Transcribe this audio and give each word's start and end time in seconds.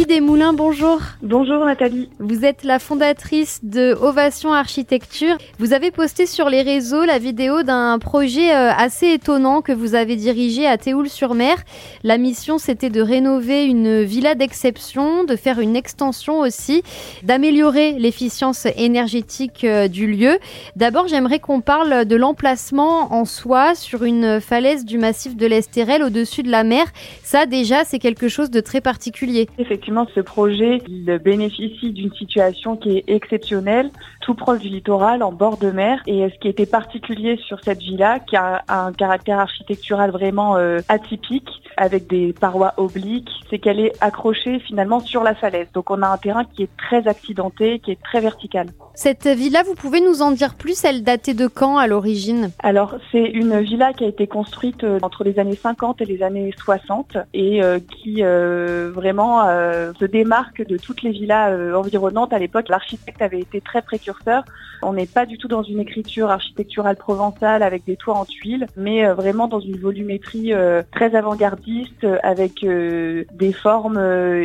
Julie 0.00 0.14
Desmoulins, 0.14 0.54
bonjour. 0.54 0.98
Bonjour 1.20 1.62
Nathalie. 1.66 2.08
Vous 2.18 2.46
êtes 2.46 2.64
la 2.64 2.78
fondatrice 2.78 3.60
de 3.62 3.92
Ovation 4.00 4.54
Architecture. 4.54 5.36
Vous 5.58 5.74
avez 5.74 5.90
posté 5.90 6.24
sur 6.24 6.48
les 6.48 6.62
réseaux 6.62 7.04
la 7.04 7.18
vidéo 7.18 7.62
d'un 7.64 7.98
projet 7.98 8.54
euh, 8.54 8.70
assez 8.70 9.08
étonnant 9.08 9.60
que 9.60 9.72
vous 9.72 9.94
avez 9.94 10.16
dirigé 10.16 10.66
à 10.66 10.78
Théoul-sur-Mer. 10.78 11.56
La 12.02 12.16
mission, 12.16 12.56
c'était 12.56 12.88
de 12.88 13.02
rénover 13.02 13.66
une 13.66 14.02
villa 14.02 14.34
d'exception, 14.34 15.24
de 15.24 15.36
faire 15.36 15.60
une 15.60 15.76
extension 15.76 16.40
aussi, 16.40 16.82
d'améliorer 17.22 17.92
l'efficience 17.98 18.66
énergétique 18.76 19.64
euh, 19.64 19.86
du 19.86 20.06
lieu. 20.10 20.38
D'abord, 20.76 21.08
j'aimerais 21.08 21.40
qu'on 21.40 21.60
parle 21.60 22.06
de 22.06 22.16
l'emplacement 22.16 23.12
en 23.12 23.26
soi 23.26 23.74
sur 23.74 24.04
une 24.04 24.40
falaise 24.40 24.86
du 24.86 24.96
massif 24.96 25.36
de 25.36 25.46
l'Estérel 25.46 26.02
au-dessus 26.02 26.42
de 26.42 26.50
la 26.50 26.64
mer. 26.64 26.86
Ça, 27.22 27.44
déjà, 27.44 27.84
c'est 27.84 27.98
quelque 27.98 28.28
chose 28.28 28.50
de 28.50 28.60
très 28.60 28.80
particulier 28.80 29.46
effectivement, 29.58 29.89
ce 30.14 30.20
projet 30.20 30.82
bénéficie 31.18 31.92
d'une 31.92 32.12
situation 32.12 32.76
qui 32.76 32.98
est 32.98 33.04
exceptionnelle, 33.08 33.90
tout 34.20 34.34
proche 34.34 34.60
du 34.60 34.68
littoral, 34.68 35.22
en 35.22 35.32
bord 35.32 35.56
de 35.58 35.70
mer. 35.70 36.02
Et 36.06 36.28
ce 36.28 36.38
qui 36.38 36.48
était 36.48 36.66
particulier 36.66 37.38
sur 37.46 37.58
cette 37.62 37.80
villa, 37.80 38.18
qui 38.20 38.36
a 38.36 38.64
un 38.68 38.92
caractère 38.92 39.38
architectural 39.38 40.10
vraiment 40.10 40.56
euh, 40.56 40.80
atypique, 40.88 41.48
avec 41.76 42.06
des 42.06 42.32
parois 42.32 42.74
obliques, 42.76 43.30
c'est 43.48 43.58
qu'elle 43.58 43.80
est 43.80 43.92
accrochée 44.00 44.60
finalement 44.60 45.00
sur 45.00 45.22
la 45.22 45.34
falaise. 45.34 45.68
Donc 45.72 45.90
on 45.90 46.02
a 46.02 46.08
un 46.08 46.18
terrain 46.18 46.44
qui 46.44 46.64
est 46.64 46.76
très 46.76 47.08
accidenté, 47.08 47.78
qui 47.78 47.90
est 47.92 48.02
très 48.02 48.20
vertical. 48.20 48.66
Cette 48.94 49.26
villa, 49.28 49.62
vous 49.62 49.74
pouvez 49.74 50.00
nous 50.00 50.20
en 50.20 50.32
dire 50.32 50.54
plus? 50.54 50.84
Elle 50.84 51.02
datait 51.02 51.32
de 51.32 51.46
quand 51.46 51.78
à 51.78 51.86
l'origine? 51.86 52.50
Alors 52.58 52.96
c'est 53.12 53.24
une 53.24 53.60
villa 53.60 53.92
qui 53.92 54.04
a 54.04 54.08
été 54.08 54.26
construite 54.26 54.84
euh, 54.84 54.98
entre 55.02 55.24
les 55.24 55.38
années 55.38 55.56
50 55.56 56.00
et 56.00 56.04
les 56.04 56.22
années 56.22 56.52
60 56.56 57.16
et 57.32 57.62
euh, 57.62 57.78
qui 57.78 58.22
vraiment 58.22 59.46
euh, 59.46 59.92
se 59.98 60.04
démarque 60.04 60.66
de 60.66 60.76
toutes 60.76 61.02
les 61.02 61.12
villas 61.12 61.74
environnantes. 61.74 62.32
À 62.32 62.38
l'époque, 62.38 62.68
l'architecte 62.68 63.22
avait 63.22 63.40
été 63.40 63.60
très 63.60 63.80
précurseur. 63.82 64.44
On 64.82 64.94
n'est 64.94 65.06
pas 65.06 65.26
du 65.26 65.38
tout 65.38 65.48
dans 65.48 65.62
une 65.62 65.78
écriture 65.78 66.30
architecturale 66.30 66.96
provençale 66.96 67.62
avec 67.62 67.84
des 67.84 67.96
toits 67.96 68.16
en 68.16 68.24
tuiles, 68.24 68.66
mais 68.76 69.06
vraiment 69.12 69.46
dans 69.46 69.60
une 69.60 69.76
volumétrie 69.76 70.52
très 70.90 71.14
avant-gardiste 71.14 72.06
avec 72.22 72.64
des 72.64 73.52
formes 73.52 73.98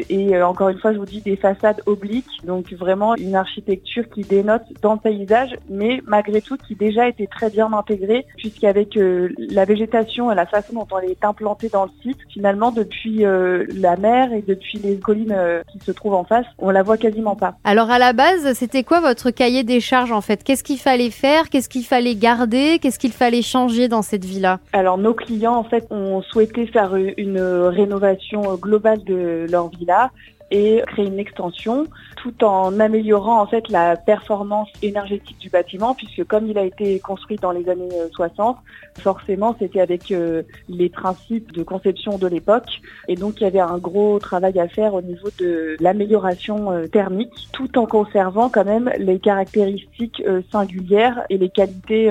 et 0.09 0.41
encore 0.41 0.69
une 0.69 0.79
fois, 0.79 0.91
je 0.91 0.97
vous 0.97 1.05
dis 1.05 1.21
des 1.21 1.37
façades 1.37 1.81
obliques. 1.85 2.25
Donc 2.43 2.73
vraiment 2.73 3.15
une 3.15 3.35
architecture 3.35 4.09
qui 4.09 4.23
dénote 4.45 4.63
dans 4.81 4.93
le 4.93 4.99
paysage, 4.99 5.55
mais 5.69 6.01
malgré 6.05 6.41
tout 6.41 6.57
qui 6.57 6.75
déjà 6.75 7.07
était 7.07 7.27
très 7.27 7.49
bien 7.49 7.71
intégrée, 7.73 8.25
puisqu'avec 8.37 8.97
la 8.97 9.65
végétation 9.65 10.31
et 10.31 10.35
la 10.35 10.45
façon 10.45 10.73
dont 10.73 10.87
on 10.91 10.99
est 10.99 11.23
implanté 11.23 11.69
dans 11.69 11.85
le 11.85 11.91
site, 12.01 12.19
finalement 12.29 12.71
depuis 12.71 13.23
la 13.23 13.97
mer 13.97 14.31
et 14.33 14.41
depuis 14.41 14.79
les 14.79 14.97
colline 15.05 15.31
euh, 15.31 15.61
qui 15.71 15.79
se 15.79 15.91
trouve 15.91 16.13
en 16.13 16.23
face, 16.23 16.45
on 16.57 16.69
la 16.69 16.83
voit 16.83 16.97
quasiment 16.97 17.35
pas. 17.35 17.55
Alors 17.63 17.91
à 17.91 17.99
la 17.99 18.13
base, 18.13 18.53
c'était 18.53 18.83
quoi 18.83 18.99
votre 18.99 19.29
cahier 19.31 19.63
des 19.63 19.79
charges 19.79 20.11
en 20.11 20.21
fait? 20.21 20.43
Qu'est-ce 20.43 20.63
qu'il 20.63 20.79
fallait 20.79 21.11
faire? 21.11 21.49
Qu'est-ce 21.49 21.69
qu'il 21.69 21.85
fallait 21.85 22.15
garder? 22.15 22.79
Qu'est-ce 22.81 22.99
qu'il 22.99 23.11
fallait 23.11 23.41
changer 23.41 23.87
dans 23.87 24.01
cette 24.01 24.25
villa 24.25 24.59
Alors 24.73 24.97
nos 24.97 25.13
clients 25.13 25.55
en 25.55 25.63
fait 25.63 25.85
ont 25.91 26.21
souhaité 26.21 26.67
faire 26.67 26.95
une 26.95 27.39
rénovation 27.39 28.55
globale 28.55 29.03
de 29.03 29.45
leur 29.49 29.69
villa 29.69 30.11
et 30.55 30.81
créer 30.87 31.05
une 31.05 31.19
extension 31.19 31.87
tout 32.15 32.43
en 32.43 32.79
améliorant 32.79 33.41
en 33.41 33.45
fait 33.45 33.69
la 33.69 33.97
performance 33.97 34.69
énergétique 34.81 35.37
du 35.37 35.49
bâtiment 35.49 35.93
puisque 35.93 36.23
comme 36.23 36.47
il 36.47 36.57
a 36.57 36.63
été 36.63 36.99
construit 36.99 37.37
dans 37.37 37.51
les 37.51 37.67
années 37.69 37.89
60, 38.13 38.57
euh, 38.57 39.01
forcément 39.01 39.55
c'était 39.59 39.81
avec 39.81 40.11
euh, 40.11 40.43
les 40.69 40.89
principes 40.89 41.51
de 41.51 41.61
conception 41.61 42.17
de 42.17 42.27
l'époque 42.27 42.81
et 43.07 43.15
donc 43.15 43.41
il 43.41 43.43
y 43.43 43.47
avait 43.47 43.59
un 43.59 43.77
gros 43.77 44.17
travail 44.19 44.59
à 44.59 44.67
faire 44.67 44.93
au 44.93 45.01
niveau 45.01 45.27
de 45.39 45.75
l'amélioration 45.79 46.71
euh, 46.71 46.87
thermique 46.87 47.49
tout 47.51 47.77
en 47.77 47.85
conservant 47.85 48.49
quand 48.49 48.65
même 48.65 48.89
les 48.97 49.19
caractéristiques 49.19 50.23
singulières 50.51 51.23
et 51.29 51.37
les 51.37 51.49
qualités 51.49 52.09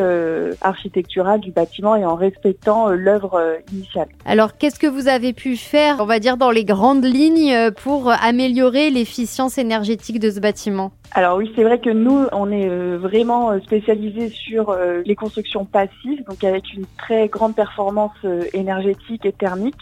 architecturales 0.61 1.41
du 1.41 1.51
bâtiment 1.51 1.97
et 1.97 2.05
en 2.05 2.15
respectant 2.15 2.89
l'œuvre 2.89 3.59
initiale. 3.73 4.09
Alors 4.25 4.57
qu'est-ce 4.57 4.79
que 4.79 4.87
vous 4.87 5.09
avez 5.09 5.33
pu 5.33 5.57
faire 5.57 5.97
on 6.01 6.07
va 6.07 6.19
dire 6.19 6.37
dans 6.37 6.51
les 6.51 6.65
grandes 6.65 7.05
lignes 7.05 7.71
pour 7.83 8.11
améliorer 8.11 8.34
l'efficience 8.91 9.59
énergétique 9.59 10.21
de 10.21 10.31
ce 10.31 10.41
bâtiment 10.41 10.93
alors 11.17 11.37
oui, 11.37 11.53
c'est 11.55 11.63
vrai 11.63 11.79
que 11.79 11.91
nous, 11.91 12.27
on 12.33 12.51
est 12.51 12.69
euh, 12.69 12.99
vraiment 12.99 13.53
euh, 13.53 13.61
spécialisé 13.61 14.31
sur 14.31 14.71
euh, 14.71 15.01
les 15.07 15.15
constructions 15.15 15.65
passives, 15.65 16.25
donc 16.29 16.43
avec 16.43 16.75
une 16.75 16.87
très 16.99 17.29
grande 17.29 17.55
performance 17.55 18.17
énergétique 18.53 19.25
et 19.25 19.33
thermique. 19.33 19.79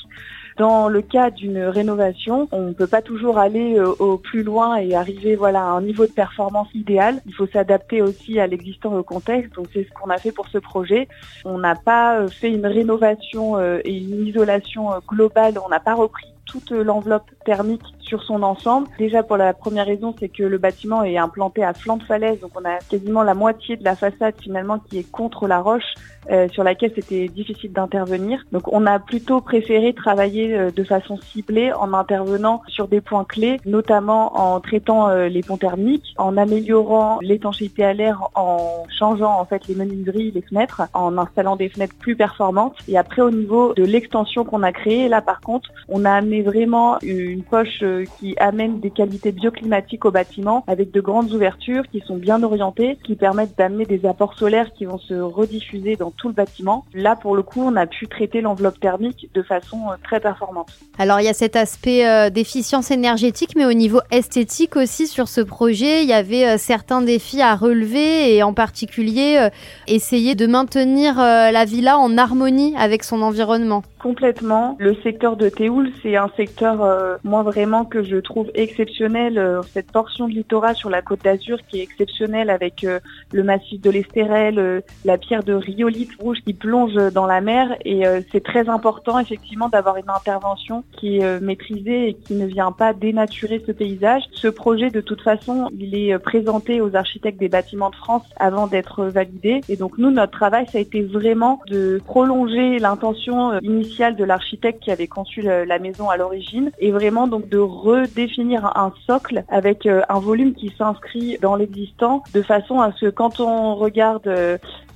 Dans 0.58 0.88
le 0.88 1.00
cas 1.00 1.30
d'une 1.30 1.62
rénovation, 1.62 2.48
on 2.52 2.68
ne 2.68 2.72
peut 2.74 2.86
pas 2.86 3.00
toujours 3.00 3.38
aller 3.38 3.80
au 3.80 4.18
plus 4.18 4.42
loin 4.42 4.76
et 4.76 4.94
arriver 4.94 5.34
voilà 5.34 5.60
à 5.60 5.70
un 5.70 5.80
niveau 5.80 6.04
de 6.04 6.12
performance 6.12 6.68
idéal. 6.74 7.22
Il 7.24 7.32
faut 7.32 7.46
s'adapter 7.46 8.02
aussi 8.02 8.38
à 8.38 8.46
l'existant 8.46 8.94
au 8.94 9.02
contexte. 9.02 9.54
Donc 9.54 9.68
c'est 9.72 9.84
ce 9.84 9.90
qu'on 9.94 10.10
a 10.10 10.18
fait 10.18 10.30
pour 10.30 10.48
ce 10.48 10.58
projet. 10.58 11.08
On 11.46 11.56
n'a 11.56 11.74
pas 11.74 12.28
fait 12.28 12.50
une 12.50 12.66
rénovation 12.66 13.58
et 13.58 13.96
une 13.96 14.26
isolation 14.26 14.90
globale. 15.08 15.54
On 15.64 15.70
n'a 15.70 15.80
pas 15.80 15.94
repris 15.94 16.26
toute 16.44 16.70
l'enveloppe 16.70 17.30
thermique 17.44 17.82
sur 18.00 18.22
son 18.22 18.42
ensemble. 18.42 18.88
Déjà 18.98 19.22
pour 19.22 19.36
la 19.36 19.54
première 19.54 19.86
raison, 19.86 20.14
c'est 20.18 20.28
que 20.28 20.42
le 20.42 20.58
bâtiment 20.58 21.02
est 21.02 21.16
implanté 21.16 21.64
à 21.64 21.72
flanc 21.72 21.96
de 21.96 22.02
falaise, 22.02 22.40
donc 22.40 22.50
on 22.54 22.64
a 22.64 22.78
quasiment 22.78 23.22
la 23.22 23.34
moitié 23.34 23.76
de 23.76 23.84
la 23.84 23.96
façade 23.96 24.34
finalement 24.40 24.78
qui 24.78 24.98
est 24.98 25.10
contre 25.10 25.46
la 25.46 25.60
roche 25.60 25.94
euh, 26.30 26.46
sur 26.48 26.62
laquelle 26.62 26.92
c'était 26.94 27.26
difficile 27.26 27.72
d'intervenir. 27.72 28.44
Donc 28.52 28.72
on 28.72 28.86
a 28.86 28.98
plutôt 28.98 29.40
préféré 29.40 29.92
travailler 29.92 30.54
euh, 30.54 30.70
de 30.70 30.84
façon 30.84 31.16
ciblée 31.16 31.72
en 31.72 31.92
intervenant 31.94 32.62
sur 32.68 32.86
des 32.86 33.00
points 33.00 33.24
clés, 33.24 33.58
notamment 33.66 34.38
en 34.38 34.60
traitant 34.60 35.08
euh, 35.08 35.28
les 35.28 35.42
ponts 35.42 35.56
thermiques, 35.56 36.14
en 36.18 36.36
améliorant 36.36 37.18
l'étanchéité 37.22 37.84
à 37.84 37.92
l'air, 37.92 38.28
en 38.34 38.84
changeant 38.88 39.40
en 39.40 39.44
fait 39.44 39.66
les 39.66 39.74
menuiseries, 39.74 40.30
les 40.30 40.42
fenêtres, 40.42 40.82
en 40.94 41.18
installant 41.18 41.56
des 41.56 41.68
fenêtres 41.68 41.96
plus 41.98 42.14
performantes. 42.14 42.76
Et 42.88 42.96
après 42.96 43.22
au 43.22 43.30
niveau 43.30 43.72
de 43.74 43.84
l'extension 43.84 44.44
qu'on 44.44 44.62
a 44.62 44.72
créée, 44.72 45.08
là 45.08 45.22
par 45.22 45.40
contre, 45.40 45.70
on 45.88 46.04
a 46.04 46.12
amené 46.12 46.42
vraiment 46.42 46.98
une 47.00 47.31
poche 47.40 47.82
qui 48.18 48.34
amène 48.38 48.80
des 48.80 48.90
qualités 48.90 49.32
bioclimatiques 49.32 50.04
au 50.04 50.10
bâtiment 50.10 50.64
avec 50.66 50.90
de 50.90 51.00
grandes 51.00 51.32
ouvertures 51.32 51.84
qui 51.90 52.00
sont 52.06 52.16
bien 52.16 52.42
orientées, 52.42 52.98
qui 53.04 53.14
permettent 53.14 53.56
d'amener 53.56 53.86
des 53.86 54.04
apports 54.06 54.34
solaires 54.38 54.72
qui 54.76 54.84
vont 54.84 54.98
se 54.98 55.14
rediffuser 55.14 55.96
dans 55.96 56.10
tout 56.10 56.28
le 56.28 56.34
bâtiment. 56.34 56.84
Là, 56.94 57.16
pour 57.16 57.34
le 57.34 57.42
coup, 57.42 57.62
on 57.62 57.76
a 57.76 57.86
pu 57.86 58.06
traiter 58.08 58.40
l'enveloppe 58.40 58.80
thermique 58.80 59.28
de 59.34 59.42
façon 59.42 59.78
euh, 59.90 59.96
très 60.02 60.20
performante. 60.20 60.68
Alors, 60.98 61.20
il 61.20 61.24
y 61.24 61.28
a 61.28 61.34
cet 61.34 61.56
aspect 61.56 62.06
euh, 62.06 62.30
d'efficience 62.30 62.90
énergétique, 62.90 63.54
mais 63.56 63.64
au 63.64 63.72
niveau 63.72 64.00
esthétique 64.10 64.76
aussi, 64.76 65.06
sur 65.06 65.28
ce 65.28 65.40
projet, 65.40 66.02
il 66.02 66.08
y 66.08 66.12
avait 66.12 66.46
euh, 66.46 66.56
certains 66.58 67.02
défis 67.02 67.40
à 67.40 67.56
relever 67.56 68.34
et 68.34 68.42
en 68.42 68.54
particulier 68.54 69.48
essayer 69.86 70.34
de 70.34 70.46
maintenir 70.46 71.16
la 71.16 71.64
villa 71.64 71.98
en 71.98 72.16
harmonie 72.18 72.74
avec 72.76 73.04
son 73.04 73.22
environnement. 73.22 73.82
Complètement. 74.02 74.76
Le 74.78 74.94
secteur 75.02 75.36
de 75.36 75.48
Théoul, 75.48 75.90
c'est 76.02 76.16
un 76.16 76.30
secteur, 76.36 77.18
moi 77.22 77.42
vraiment, 77.42 77.84
que 77.84 78.02
je 78.02 78.16
trouve 78.16 78.50
exceptionnel. 78.54 79.60
cette 79.72 79.92
portion 79.92 80.28
de 80.28 80.32
littoral 80.32 80.74
sur 80.74 80.90
la 80.90 81.02
côte 81.02 81.22
d'Azur 81.22 81.58
qui 81.68 81.80
est 81.80 81.82
exceptionnelle 81.82 82.50
avec 82.50 82.86
le 83.32 83.42
massif 83.42 83.80
de 83.80 83.90
l'Estérel, 83.90 84.82
la 85.04 85.18
pierre 85.18 85.44
de 85.44 85.54
Rioli 85.54 86.08
rouge 86.18 86.38
qui 86.44 86.54
plonge 86.54 86.94
dans 87.12 87.26
la 87.26 87.40
mer 87.40 87.76
et 87.84 88.06
euh, 88.06 88.20
c'est 88.30 88.42
très 88.42 88.68
important 88.68 89.18
effectivement 89.18 89.68
d'avoir 89.68 89.96
une 89.96 90.10
intervention 90.10 90.84
qui 90.92 91.18
est 91.18 91.24
euh, 91.24 91.40
maîtrisée 91.40 92.08
et 92.08 92.14
qui 92.14 92.34
ne 92.34 92.46
vient 92.46 92.72
pas 92.72 92.92
dénaturer 92.92 93.62
ce 93.66 93.72
paysage. 93.72 94.22
Ce 94.32 94.48
projet 94.48 94.90
de 94.90 95.00
toute 95.00 95.22
façon, 95.22 95.68
il 95.78 95.94
est 95.94 96.14
euh, 96.14 96.18
présenté 96.18 96.80
aux 96.80 96.94
architectes 96.96 97.38
des 97.38 97.48
bâtiments 97.48 97.90
de 97.90 97.96
France 97.96 98.24
avant 98.36 98.66
d'être 98.66 99.04
validé 99.04 99.60
et 99.68 99.76
donc 99.76 99.98
nous 99.98 100.10
notre 100.10 100.32
travail 100.32 100.66
ça 100.70 100.78
a 100.78 100.80
été 100.80 101.02
vraiment 101.02 101.60
de 101.68 102.00
prolonger 102.04 102.78
l'intention 102.78 103.58
initiale 103.60 103.91
de 104.00 104.24
l'architecte 104.24 104.82
qui 104.82 104.90
avait 104.90 105.06
conçu 105.06 105.42
la 105.42 105.78
maison 105.78 106.08
à 106.08 106.16
l'origine 106.16 106.70
et 106.78 106.90
vraiment 106.90 107.26
donc 107.26 107.48
de 107.48 107.58
redéfinir 107.58 108.64
un 108.76 108.92
socle 109.06 109.44
avec 109.48 109.86
un 109.86 110.18
volume 110.18 110.54
qui 110.54 110.72
s'inscrit 110.76 111.38
dans 111.40 111.56
l'existant 111.56 112.22
de 112.34 112.42
façon 112.42 112.80
à 112.80 112.92
ce 112.92 113.06
que 113.06 113.10
quand 113.10 113.40
on 113.40 113.74
regarde 113.74 114.26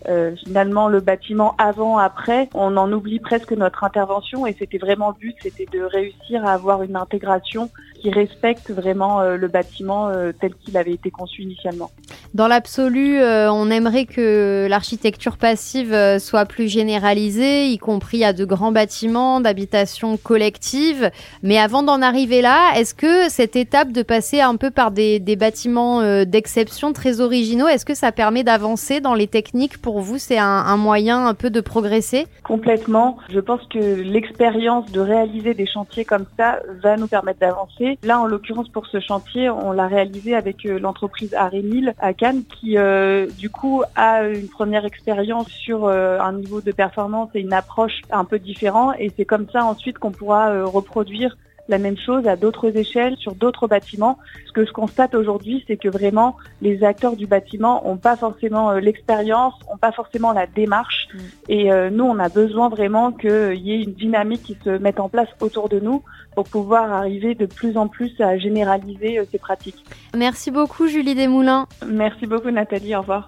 euh, 0.09 0.37
finalement 0.37 0.89
le 0.89 1.01
bâtiment 1.01 1.57
avant, 1.59 1.99
après, 1.99 2.49
on 2.55 2.77
en 2.77 2.93
oublie 2.93 3.19
presque 3.19 3.51
notre 3.53 3.83
intervention 3.83 4.47
et 4.47 4.55
c'était 4.57 4.79
vraiment 4.79 5.09
le 5.09 5.19
but, 5.19 5.37
c'était 5.43 5.67
de 5.67 5.83
réussir 5.83 6.47
à 6.47 6.53
avoir 6.53 6.83
une 6.83 6.97
intégration 6.97 7.71
qui 8.01 8.11
respecte 8.11 8.71
vraiment 8.71 9.21
euh, 9.21 9.37
le 9.37 9.49
bâtiment 9.49 10.09
euh, 10.09 10.31
tel 10.39 10.55
qu'il 10.55 10.77
avait 10.77 10.93
été 10.93 11.11
conçu 11.11 11.43
initialement. 11.43 11.91
Dans 12.37 12.49
l'absolu, 12.49 13.19
on 13.23 13.71
aimerait 13.71 14.05
que 14.05 14.67
l'architecture 14.69 15.39
passive 15.39 16.19
soit 16.19 16.45
plus 16.45 16.69
généralisée, 16.69 17.69
y 17.69 17.79
compris 17.79 18.25
à 18.25 18.35
de 18.35 18.45
grands 18.45 18.73
bâtiments 18.73 19.41
d'habitation 19.41 20.19
collective. 20.19 21.11
Mais 21.43 21.59
avant 21.59 21.83
d'en 21.83 22.03
arriver 22.03 22.43
là, 22.43 22.75
est-ce 22.77 22.93
que 22.93 23.31
cette 23.31 23.57
étape 23.57 23.91
de 23.91 24.03
passer 24.03 24.43
un 24.43 24.57
peu 24.57 24.71
par 24.71 24.91
des, 24.91 25.19
bâtiments 25.35 26.03
d'exception 26.27 26.93
très 26.93 27.23
originaux, 27.23 27.69
est-ce 27.69 27.87
que 27.87 27.95
ça 27.95 28.13
permet 28.13 28.45
d'avancer 28.45 29.01
dans 29.01 29.15
les 29.15 29.29
techniques? 29.29 29.79
Pour 29.79 30.01
vous, 30.01 30.19
c'est 30.19 30.37
un, 30.37 30.77
moyen 30.77 31.27
un 31.27 31.33
peu 31.33 31.49
de 31.49 31.63
progresser? 31.63 32.27
Complètement. 32.45 33.17
Je 33.31 33.41
pense 33.41 33.63
que 33.73 33.79
l'expérience 33.79 34.93
de 34.93 35.01
réaliser 35.01 35.55
des 35.55 35.67
chantiers 35.67 36.05
comme 36.05 36.27
ça 36.37 36.61
va 36.83 36.99
nous 36.99 37.07
permettre 37.07 37.41
d'avancer. 37.41 37.99
Là, 38.03 38.21
en 38.21 38.27
l'occurrence, 38.27 38.69
pour 38.69 38.87
ce 38.89 39.01
chantier, 39.01 39.49
on 39.49 39.73
l'a 39.73 39.87
réalisé 39.87 40.35
avec 40.35 40.67
euh, 40.67 40.79
l'entreprise 40.79 41.33
Arémil 41.33 41.95
à 41.99 42.13
Qui 42.59 42.79
euh, 42.79 43.27
du 43.39 43.51
coup 43.51 43.83
a 43.95 44.25
une 44.25 44.49
première 44.49 44.85
expérience 44.85 45.49
sur 45.49 45.85
euh, 45.85 46.19
un 46.19 46.33
niveau 46.33 46.61
de 46.61 46.73
performance 46.73 47.31
et 47.35 47.41
une 47.41 47.53
approche 47.53 48.03
un 48.11 48.25
peu 48.25 48.39
différent. 48.39 48.93
Et 48.95 49.13
c'est 49.17 49.25
comme 49.25 49.47
ça 49.51 49.65
ensuite 49.65 49.99
qu'on 49.99 50.13
pourra 50.13 50.65
reproduire 50.65 51.37
la 51.69 51.79
même 51.79 51.97
chose 51.97 52.27
à 52.27 52.37
d'autres 52.37 52.77
échelles, 52.77 53.17
sur 53.17 53.35
d'autres 53.35 53.67
bâtiments. 53.67 54.19
Ce 54.47 54.53
que 54.53 54.65
je 54.65 54.73
constate 54.73 55.15
aujourd'hui, 55.15 55.65
c'est 55.67 55.77
que 55.77 55.89
vraiment, 55.89 56.37
les 56.63 56.85
acteurs 56.85 57.17
du 57.17 57.27
bâtiment 57.27 57.83
n'ont 57.85 57.97
pas 57.97 58.17
forcément 58.17 58.71
euh, 58.71 58.81
l'expérience, 58.81 59.55
n'ont 59.69 59.77
pas 59.77 59.93
forcément 59.93 60.33
la 60.33 60.47
démarche. 60.47 61.09
Mm. 61.13 61.19
Et 61.49 61.73
euh, 61.73 61.91
nous, 61.91 62.05
on 62.05 62.19
a 62.19 62.29
besoin 62.29 62.69
vraiment 62.69 63.13
qu'il 63.13 63.55
y 63.57 63.73
ait 63.73 63.83
une 63.83 63.95
dynamique 63.95 64.43
qui 64.43 64.57
se 64.65 64.71
mette 64.71 65.01
en 65.01 65.09
place 65.09 65.29
autour 65.41 65.69
de 65.69 65.81
nous 65.81 66.03
pour 66.35 66.45
pouvoir 66.45 66.93
arriver 66.93 67.35
de 67.35 67.47
plus 67.47 67.77
en 67.77 67.89
plus 67.89 68.21
à 68.21 68.37
généraliser 68.39 69.19
euh, 69.19 69.25
ces 69.31 69.39
pratiques. 69.39 69.85
Merci 70.15 70.51
beaucoup, 70.51 70.87
Julie 70.87 71.15
Desmoulins. 71.15 71.67
Merci 71.87 72.27
beaucoup, 72.27 72.51
Nathalie. 72.51 72.95
Au 72.95 73.01
revoir. 73.01 73.25